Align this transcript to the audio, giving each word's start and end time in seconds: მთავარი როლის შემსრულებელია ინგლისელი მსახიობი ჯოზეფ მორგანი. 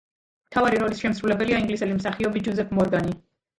მთავარი 0.45 0.79
როლის 0.83 1.03
შემსრულებელია 1.05 1.61
ინგლისელი 1.65 2.01
მსახიობი 2.01 2.45
ჯოზეფ 2.51 2.75
მორგანი. 2.83 3.19